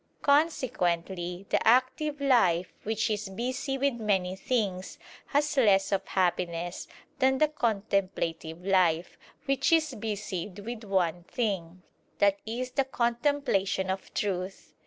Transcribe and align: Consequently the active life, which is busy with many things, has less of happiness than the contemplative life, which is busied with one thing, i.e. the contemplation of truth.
Consequently 0.23 1.45
the 1.51 1.67
active 1.67 2.19
life, 2.19 2.73
which 2.81 3.07
is 3.11 3.29
busy 3.29 3.77
with 3.77 3.93
many 3.99 4.35
things, 4.35 4.97
has 5.27 5.55
less 5.57 5.91
of 5.91 6.07
happiness 6.07 6.87
than 7.19 7.37
the 7.37 7.47
contemplative 7.47 8.65
life, 8.65 9.19
which 9.45 9.71
is 9.71 9.93
busied 9.93 10.57
with 10.57 10.83
one 10.83 11.23
thing, 11.25 11.83
i.e. 12.19 12.65
the 12.75 12.83
contemplation 12.85 13.91
of 13.91 14.11
truth. 14.15 14.73